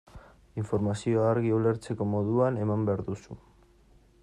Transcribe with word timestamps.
Informazioa 0.61 1.27
argi, 1.33 1.51
ulertzeko 1.59 2.09
moduan, 2.15 2.59
eman 2.65 2.89
behar 2.91 3.07
duzu. 3.11 3.41